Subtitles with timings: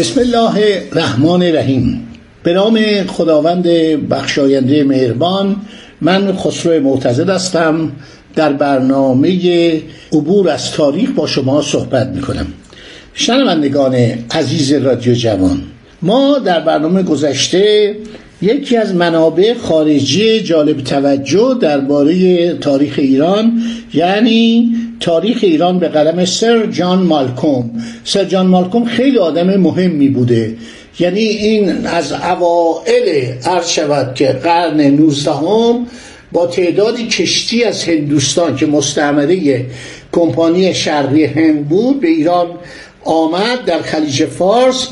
[0.00, 2.08] بسم الله الرحمن الرحیم.
[2.42, 3.66] به نام خداوند
[4.08, 5.56] بخشاینده مهربان
[6.00, 7.92] من خسرو معتزد هستم.
[8.36, 9.72] در برنامه
[10.12, 12.46] عبور از تاریخ با شما صحبت می کنم
[13.14, 13.94] شنوندگان
[14.30, 15.62] عزیز رادیو جوان
[16.02, 17.96] ما در برنامه گذشته
[18.42, 23.62] یکی از منابع خارجی جالب توجه درباره تاریخ ایران
[23.94, 27.70] یعنی تاریخ ایران به قلم سر جان مالکوم.
[28.04, 30.56] سر جان مالکوم خیلی آدم مهمی بوده.
[30.98, 35.86] یعنی این از اوائل عرض شود که قرن 19 هم
[36.32, 39.66] با تعدادی کشتی از هندوستان که مستعمره
[40.12, 42.46] کمپانی شرقی هند بود به ایران
[43.04, 44.88] آمد در خلیج فارس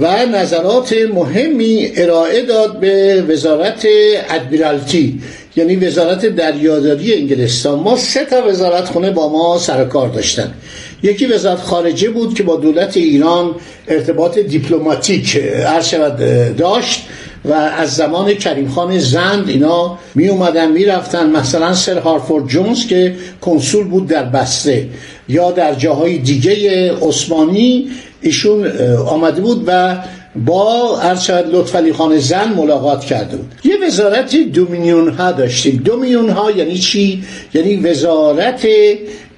[0.00, 3.86] و نظرات مهمی ارائه داد به وزارت
[4.30, 5.20] ادمیرالتی
[5.56, 7.78] یعنی وزارت دریاداری انگلستان.
[7.78, 10.54] ما سه تا وزارت خونه با ما سر کار داشتن.
[11.02, 13.54] یکی وزارت خارجه بود که با دولت ایران
[13.88, 15.36] ارتباط دیپلماتیک
[15.66, 16.16] عرض شود
[16.56, 17.02] داشت
[17.44, 21.30] و از زمان کریم خان زند اینا می اومدن می رفتن.
[21.30, 24.88] مثلا سر هارفورد جونز که کنسول بود در بسته
[25.28, 28.66] یا در جاهای دیگه عثمانی ایشون
[29.06, 29.96] آمده بود و
[30.36, 33.52] با ارشد لطفعلی خان زن ملاقات کرده بود.
[33.64, 35.82] یه وزارت دومینیون ها داشتیم.
[35.84, 38.66] دومینیون ها یعنی چی؟ یعنی وزارت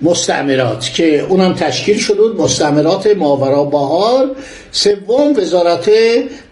[0.03, 4.31] مستعمرات که اونم تشکیل شده بود مستعمرات ماورا بهار.
[4.73, 5.91] سوم وزارت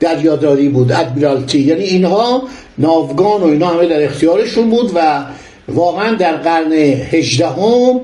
[0.00, 1.58] دریاداری بود ادمیرالتی.
[1.58, 2.42] یعنی اینها
[2.78, 5.24] ناوگان و اینا همه در اختیارشون بود و
[5.68, 6.72] واقعا در قرن
[7.12, 8.00] هجدهم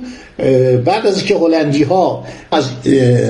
[0.84, 2.64] بعد از اینکه هلندی ها از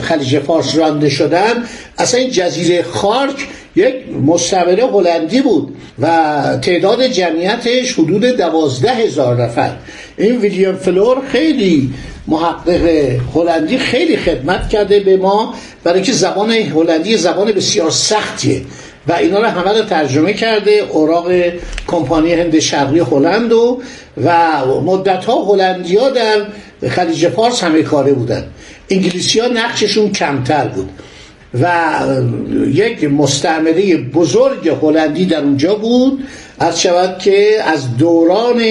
[0.03, 1.65] خلیج فارس رانده شدن
[1.99, 3.47] اصلا این جزیره خارک
[3.77, 3.95] یک
[4.27, 6.09] مستعمره هلندی بود و
[6.63, 9.71] تعداد جمعیتش حدود دوازده هزار نفر.
[10.19, 11.91] این ویلیام فلور خیلی
[12.27, 12.87] محقق
[13.35, 18.63] هلندی خیلی خدمت کرده به ما برای اینکه زبان هلندی زبان بسیار سختیه.
[19.09, 21.33] و اینا رو همه رو ترجمه کرده اوراق
[21.87, 23.81] کمپانی هند شرقی هلند و
[24.25, 24.31] و
[24.81, 26.47] مدت ها هلندی ها در
[26.89, 28.45] خلیج فارس همه کاره بودن.
[28.91, 30.91] انگلیسی ها نقششون کمتر بود.
[31.55, 32.01] و
[32.73, 36.25] یک مستعمره بزرگ هلندی در اونجا بود
[36.59, 38.63] از شود که از دوران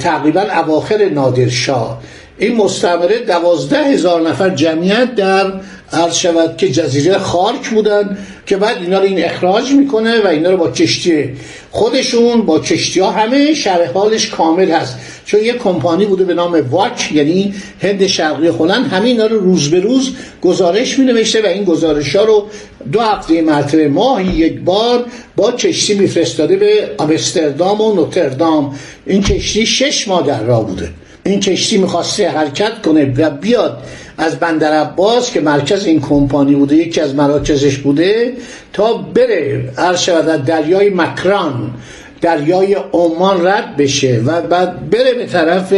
[0.00, 2.00] تقریبا اواخر نادرشاه
[2.38, 5.52] این مستعمره دوازده هزار نفر جمعیت در
[5.92, 10.50] عرض شود که جزیره خارک بودن که بعد اینا رو این اخراج می‌کنه و اینا
[10.50, 11.30] رو با کشتی
[11.70, 14.96] خودشون با کشتی ها همه شرح حالش کامل هست.
[15.24, 19.70] چون یه کمپانی بوده به نام واک یعنی هند شرقی هلند همه اینا رو روز
[19.70, 22.46] به روز گزارش می نوشته و این گزارش ها رو
[22.92, 25.04] دو هفته مرتبه ماهی یک بار
[25.36, 28.78] با کشتی میفرستاده به آمستردام و نوتردام.
[29.06, 30.88] این کشتی شش ماه در راه بوده.
[31.24, 33.82] این کشتی می‌خواسته حرکت کنه و بیاد
[34.18, 38.32] از بندر عباس که مرکز این کمپانی بوده یکی از مراکزش بوده
[38.72, 41.74] تا بره عرض شود دریای مکران
[42.20, 45.74] دریای عمان رد بشه و بعد بره به طرف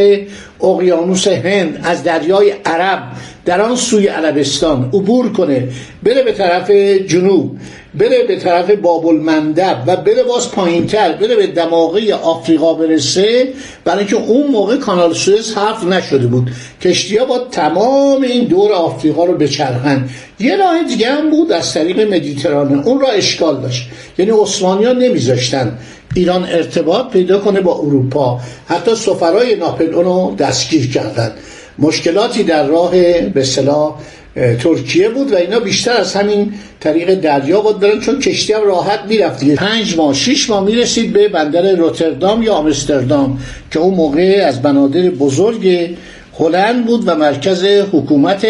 [0.63, 3.03] اقیانوس هند از دریای عرب
[3.45, 5.69] در آن سوی عربستان عبور کنه
[6.03, 6.71] بره به طرف
[7.07, 7.57] جنوب.
[7.99, 13.49] بره به طرف باب المندب و بره باز پایینتر بره به دماغه آفریقا برسه.
[13.85, 16.51] برای اینکه اون موقع کانال سوئز حرف نشده بود.
[16.83, 20.09] کشتی با تمام این دور آفریقا رو بچرخن
[20.41, 22.87] یه راه دیگه هم بود از طریق مدیترانه.
[22.87, 23.89] اون را اشکال داشت.
[24.19, 25.79] یعنی عثمانی ها نمیذاشتن
[26.15, 28.41] ایران ارتباط پیدا کنه با اروپا.
[28.69, 31.33] حتی سفرای ناپلئون رو دستگیر کردند
[31.79, 33.95] مشکلاتی در راه به صلاح
[34.35, 39.01] ترکیه بود و اینا بیشتر از همین طریق دریا بود برن چون کشتی هم راحت
[39.09, 43.39] می‌رفت پنج ماه شیش ماه می‌رسید به بندر روتردام یا آمستردام
[43.71, 45.95] که اون موقع از بنادر بزرگ
[46.39, 48.47] هلند بود و مرکز حکومت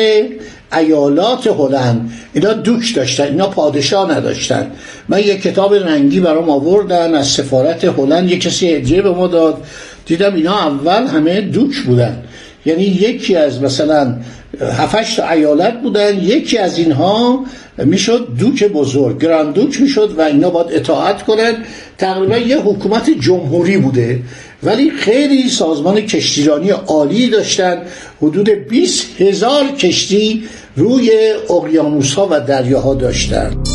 [0.77, 2.13] ایالات هلند.
[2.33, 4.71] اینا دوک داشتن اینا پادشاه نداشتن.
[5.09, 9.65] من یه کتاب رنگی برام آوردن از سفارت هلند یه کسی هدیه به ما داد.
[10.07, 12.23] دیدم اینا اول همه دوک بودن.
[12.67, 14.17] یعنی یکی از مثلا
[14.61, 16.19] هفتش ایالت بودن.
[16.23, 17.45] یکی از اینها
[17.79, 19.21] می‌شد دوک بزرگ.
[19.21, 21.53] گراند دوک می‌شد و اینا باید اطاعت کنن.
[21.99, 24.21] تقریبا یه حکومت جمهوری بوده.
[24.63, 27.83] ولی خیلی سازمان کشتیرانی عالی داشتن.
[28.23, 30.45] حدود 20 هزار کشتی
[30.77, 31.11] روی
[31.51, 33.74] اقیانوس ها و دریاها داشتند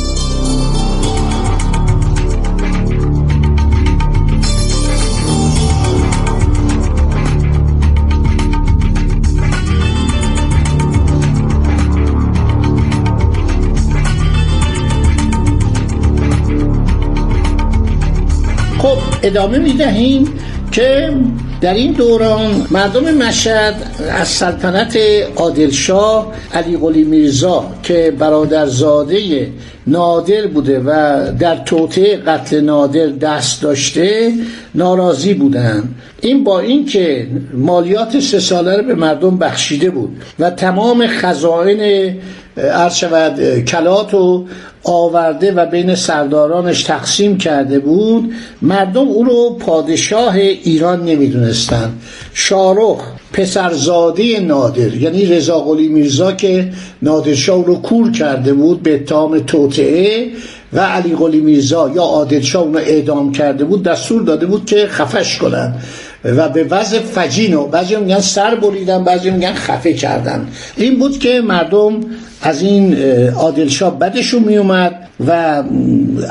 [18.89, 20.33] خب ادامه می‌دهیم
[20.71, 21.13] که
[21.61, 23.75] در این دوران مردم مشهد
[24.09, 24.97] از سلطنت
[25.35, 29.47] عادلشاه علی قلی میرزا که برادرزاده
[29.87, 34.33] نادر بوده و در توطعه قتل نادر دست داشته
[34.75, 41.07] ناراضی بودند این با اینکه مالیات سه ساله رو به مردم بخشیده بود و تمام
[41.07, 42.13] خزائن
[42.59, 44.45] عرض شود کلات و
[44.83, 48.33] آورده و بین سردارانش تقسیم کرده بود.
[48.61, 52.01] مردم او رو پادشاه ایران نمی‌دونستند.
[52.33, 52.99] شارخ
[53.33, 56.71] پسرزاده نادر یعنی رضا قلی میرزا که
[57.01, 60.27] نادرشاه رو کور کرده بود به اتهام توطعه
[60.73, 65.37] و علی قلی میرزا یا عادلشاه اونو اعدام کرده بود دستور داده بود که خفش
[65.37, 65.75] کنن
[66.23, 70.47] و به وضع فجینو بعضی میگن سر بریدن بعضی میگن خفه کردن.
[70.75, 71.99] این بود که مردم
[72.41, 72.97] از این
[73.29, 74.95] عادلشاه بدشون میومد
[75.27, 75.63] و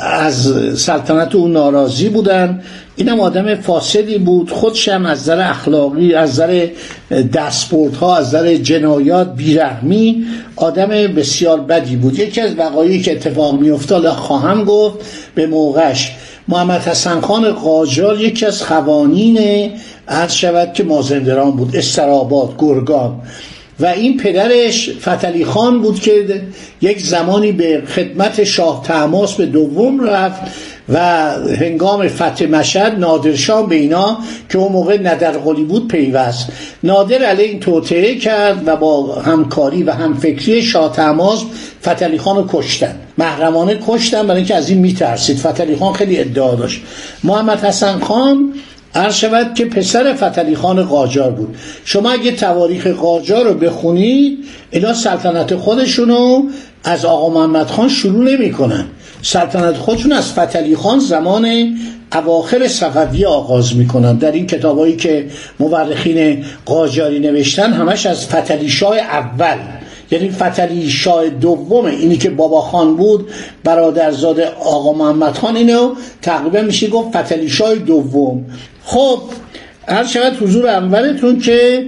[0.03, 2.63] از سلطنت او ناراضی بودن.
[2.97, 4.51] اینم آدم فاسدی بود.
[4.51, 6.69] خودشم از نظر اخلاقی از نظر
[7.33, 10.27] دستپورت از نظر جنایات بیرحمی
[10.57, 12.19] آدم بسیار بدی بود.
[12.19, 14.97] یکی از وقایعی که اتفاق میافتاد خواهم گفت
[15.35, 16.13] به موقعش
[16.49, 19.39] محمد حسن خان قاجار یکی از خوانین
[20.09, 23.21] عرض شود که مازندران بود استراباد گرگان.
[23.81, 26.43] و این پدرش فتلی خان بود که
[26.81, 30.43] یک زمانی به خدمت شاه تماس به دوم رفت
[30.89, 30.99] و
[31.61, 34.19] هنگام فتح مشهد نادرشاه به اینا
[34.49, 36.49] که اون موقع ندرقلی بود پیوست.
[36.83, 41.45] نادر علیه این توطعه کرد و با همکاری و همفکری شاه تماس
[41.83, 42.95] فتلی خان رو کشتن.
[43.19, 45.39] محرمانه کشتن برای اینکه از این میترسید.
[45.39, 46.81] فتلی خان خیلی ادعا داشت.
[47.25, 48.55] محمد حسن خان
[48.95, 51.57] عرض شود که پسر فتلی خان قاجار بود.
[51.85, 54.39] شما اگه تواریخ قاجار رو بخونید
[54.71, 56.43] اینا سلطنت خودشونو
[56.85, 58.85] از آقا محمد خان شروع نمی کنن.
[59.23, 61.77] سلطنت خودشون از فتلی خان زمان
[62.13, 65.29] اواخر صفوی آغاز می‌کنن در این کتابایی که
[65.61, 69.57] مورخین قاجاری نوشتن همش از فتلی شاه اول.
[70.11, 73.29] یعنی فتلی شاه دومه اینی که بابا خان بود
[73.65, 78.45] برادرزاده آقا محمد خان اینو تقریبا میشه گفت فتلی شاه دوم.
[78.85, 79.19] خب
[79.89, 81.87] هر شود حضور اولتون که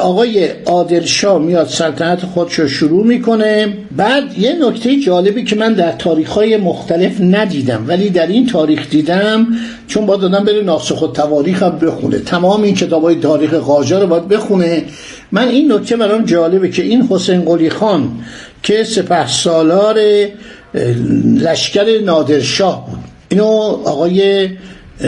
[0.00, 1.04] آقای عادل
[1.40, 3.76] میاد سلطنت خودش رو شروع می‌کنه.
[3.96, 8.90] بعد یه نکته جالبی که من در تاریخ های مختلف ندیدم ولی در این تاریخ
[8.90, 9.46] دیدم
[9.88, 12.18] چون با دادم بره ناسخ و تواریخ هم بخونه.
[12.18, 14.82] تمام این کتاب های تاریخ قاجار رو باید بخونه.
[15.32, 18.10] من این نکته برام جالبه که این حسین قلی خان
[18.62, 19.96] که سپه سالار
[21.24, 22.98] لشکر نادرشاه بود.
[23.28, 23.44] اینو
[23.84, 24.48] آقای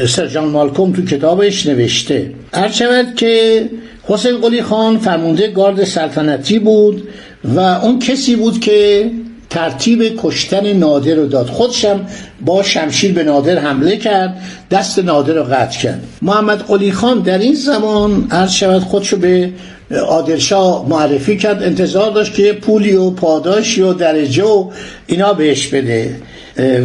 [0.09, 2.31] سرجان مالکوم تو کتابش نوشته.
[2.55, 3.63] هر شود که
[4.03, 7.09] حسین قلی خان فرمونده گارد سلطنتی بود
[7.45, 9.11] و اون کسی بود که
[9.51, 11.47] ترتیب کشتن نادر رو داد.
[11.47, 12.07] خودشم
[12.45, 16.03] با شمشیر به نادر حمله کرد دست نادر رو قطع کرد.
[16.23, 19.51] محمد قلی خان در این زمان عرض شود خودشو به
[19.91, 21.63] عادلشاه معرفی کرد.
[21.63, 24.71] انتظار داشت که پولی و پاداشی و درجه و
[25.07, 26.17] اینا بهش بده.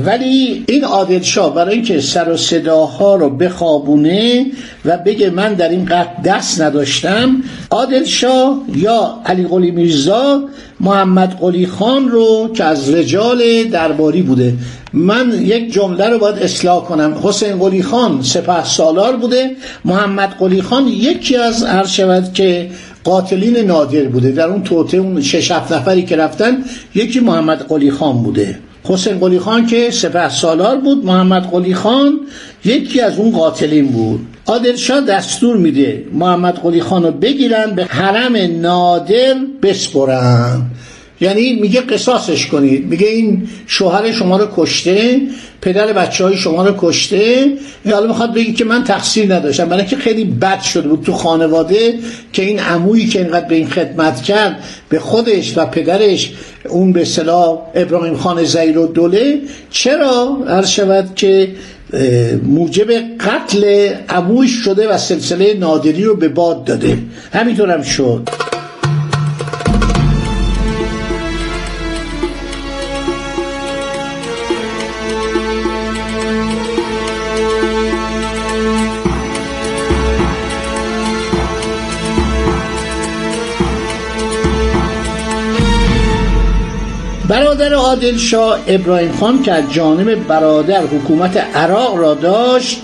[0.06, 4.46] ولی این عادلشاه برای اینکه سر و صداها رو بخوابونه
[4.86, 10.44] و بگه من در این قتل دست نداشتم عادلشاه یا علی قلی میرزا
[10.80, 14.54] محمد قلی خان رو که از رجال درباری بوده.
[14.94, 17.20] من یک جمله رو باید اصلاح کنم.
[17.24, 19.52] حسین قلی خان سپه سالار بوده.
[19.86, 22.70] محمد قلی خان یکی از شود که
[23.04, 24.32] قاتلین نادر بوده.
[24.32, 26.64] در اون توته اون شش نفری که رفتن
[26.96, 28.60] یکی محمد قلی خان بوده.
[28.84, 32.20] حسین قلی خان که سپه سالار بود محمد قلی خان
[32.66, 34.20] یکی از اون قاتلین بود.
[34.46, 40.62] عادلشاه دستور میده محمد قلی خان رو بگیرن به حرم نادر بسپرن.
[41.22, 42.86] یعنی میگه قصاصش کنید.
[42.86, 45.22] میگه این شوهر شما رو کشته
[45.64, 47.54] پدر بچه های شما رو کشته.
[47.92, 49.70] حالا می‌خواد بگی که من تقصیر نداشتم.
[49.70, 51.94] برای که خیلی بد شده بود تو خانواده
[52.34, 56.32] که این عمویی که اینقدر به این خدمت کرد به خودش و پدرش
[56.70, 59.40] اون به صلاح ابراهیم خان زیر و دوله
[59.72, 61.52] چرا؟ هر شود که
[62.44, 66.98] موجب قتل عمویش شده و سلسله نادری رو به باد داده.
[67.34, 68.30] همینطور هم شد.
[87.34, 92.82] برادر عادل شاه ابراهیم خان که از جانب برادر حکومت عراق را داشت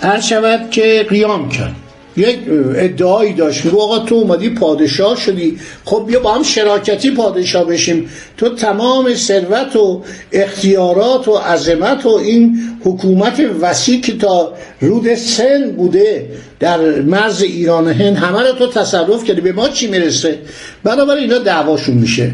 [0.00, 1.74] هر شود که قیام کرد.
[2.16, 2.38] یک
[2.74, 8.08] ادعایی داشت میگو آقا تو اومدی پادشاه شدی خب بیا با هم شراکتی پادشاه بشیم.
[8.36, 10.02] تو تمام ثروت و
[10.32, 16.26] اختیارات و عظمت و این حکومت وسیع که تا رود سن بوده
[16.60, 20.38] در مرز ایران هند همه رو تو تصرف کردی به ما چی می‌رسه؟
[20.84, 22.30] بنابراین اینا دعواشون میشه.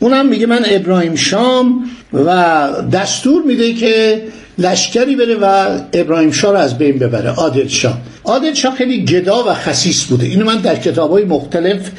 [0.00, 4.22] اونم میگه من ابراهیم شام و دستور میده که
[4.58, 9.44] لشکری بره و ابراهیم شاه رو از بین ببره عادل شاه عادل شاه خیلی گدا
[9.48, 10.26] و خسیس بوده.
[10.26, 11.90] اینو من در کتاب های مختلف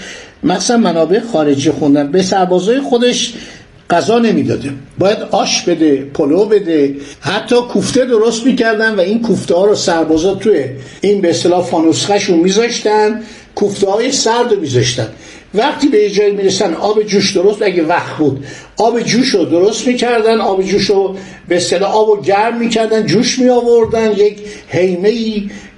[0.43, 2.11] مثلا منابع خارجی خوندم.
[2.11, 3.33] به سربازای خودش
[3.89, 4.69] غذا نمی‌داده.
[4.99, 6.95] باید آش بده پلو بده.
[7.19, 10.63] حتی کوفته درست می‌کردن و این کوفته ها رو سربازا توی
[11.01, 13.21] این به اصطلاح فانوسخشون میذاشتن
[13.55, 15.07] کوفته های سرد رو میذاشتن.
[15.53, 18.45] وقتی به جایی می‌رسن آب جوش درست اگه وقت بود
[18.77, 21.15] آب جوش رو درست می‌کردن آب جوش رو
[21.47, 24.37] به اصطلاح آب رو گرم می‌کردن جوش می آوردن یک
[24.67, 25.13] حیمه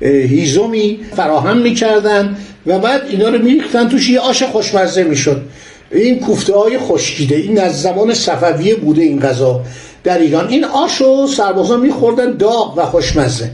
[0.02, 5.42] هیزومی فراهم می‌کردن و بعد اینا رو میریختن توش یه آش خوشمزه می‌شد.
[5.92, 9.62] این کوفته های خشکیده این از زمان صفویه بوده این غذا
[10.04, 10.48] در ایران.
[10.48, 13.52] این آش رو سربازان میخوردن داغ و خوشمزه.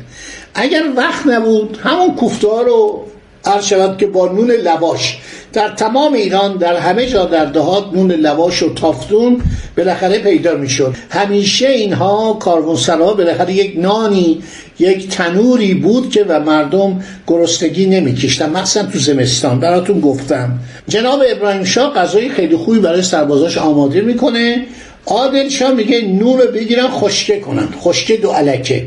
[0.53, 3.05] اگر وقت نبود همون کوفته ها رو
[3.45, 5.17] عرض شود که با نون لواش.
[5.53, 9.41] در تمام ایران در همه جا در دهات نون لواش و تافتون
[9.77, 10.95] بالاخره پیدا می‌شد.
[11.09, 14.41] همیشه اینها کاروانسرا بالاخره یک نانی
[14.79, 18.49] یک تنوری بود که و مردم گرسنگی نمیکشتن.
[18.49, 19.59] مخصوصا تو زمستان.
[19.59, 20.59] براتون گفتم.
[20.87, 24.65] جناب ابراهیم شاه غذای خیلی خوبی برای سربازاش آماده می‌کنه.
[25.05, 27.67] عادل شاه میگه نون رو بگیرن خشکه کنن.
[27.81, 28.85] خشکه دو علکه.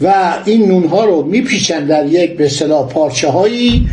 [0.00, 3.86] و این نونها رو میپیچن در یک به صلاح پارچه هایی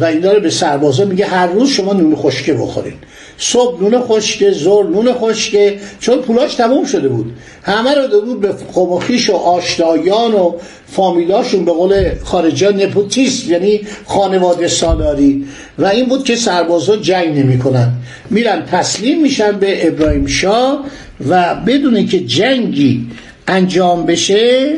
[0.00, 2.94] و این داره به سربازا میگه هر روز شما نون خشکه بخورین.
[3.38, 7.32] صبح نون خشکه زور نون خشکه چون پولاش تموم شده بود.
[7.62, 10.52] همه رو داده به قمخیش و آشنایان و
[10.86, 15.44] فامیلاشون به قول خارجا نپوتیست یعنی خانواده سالاری.
[15.78, 17.92] و این بود که سربازا جنگ نمی‌کنن.
[18.30, 20.84] میرن تسلیم میشن به ابراهیم شاه
[21.28, 23.06] و بدون که جنگی
[23.48, 24.76] انجام بشه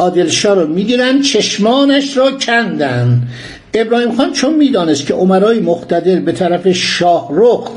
[0.00, 3.22] عادلشاه رو می‌گیرن چشمانش را کندن.
[3.74, 7.70] ابراهیم خان چون می‌دانست که عمرای مقتدر به طرف شاه رخ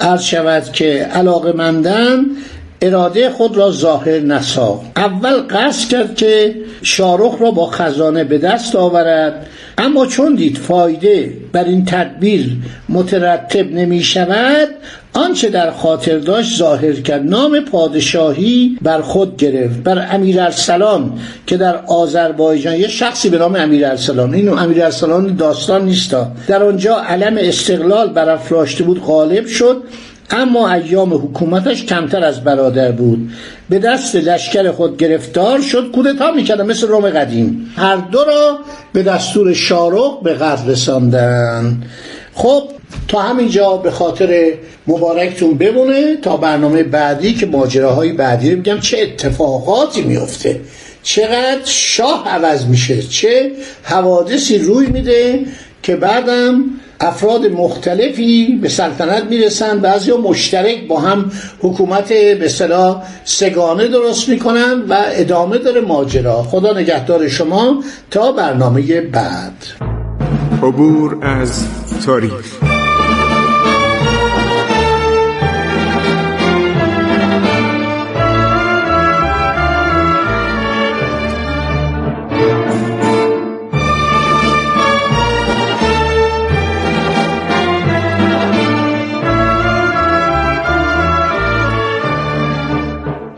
[0.00, 2.26] عرض شود که علاقه مندن
[2.82, 4.86] اراده خود را ظاهر نساخت.
[4.96, 9.46] اول قصد کرد که شارخ را با خزانه به دست آورد.
[9.78, 12.56] اما چون دید فایده بر این تدبیر
[12.88, 14.68] مترتب نمی شود
[15.14, 17.22] آنچه در خاطر داشت ظاهر کرد.
[17.22, 21.12] نام پادشاهی بر خود گرفت بر امیر ارسلان
[21.46, 26.62] که در آذربایجان یه شخصی به نام امیر ارسلان اینو امیر ارسلان داستان نیستا در
[26.62, 29.82] آنجا علم استقلال برافراشته بود غالب شد
[30.30, 33.30] اما ایام حکومتش کمتر از برادر بود.
[33.68, 37.72] به دست لشکر خود گرفتار شد کودتا می‌کرد مثل روم قدیم.
[37.76, 38.58] هر دو را
[38.92, 41.82] به دستور شارخ به قتل رساندن.
[42.34, 42.62] خب
[43.08, 44.52] تا همینجا به خاطر
[44.86, 50.60] مبارکتون بمونه تا برنامه بعدی که ماجراهای بعدی رو بگم چه اتفاقاتی میفته.
[51.02, 55.40] چقدر شاه عوض میشه چه حوادثی روی میده
[55.82, 56.64] که بعدم
[57.00, 64.82] افراد مختلفی به سلطنت می‌رسن بعضی مشترک با هم حکومت به صلاح سگانه درست می‌کنن
[64.88, 66.42] و ادامه داره ماجرا.
[66.42, 69.52] خدا نگهدار شما تا برنامه بعد.
[70.62, 71.64] عبور از
[72.06, 72.71] تاریخ.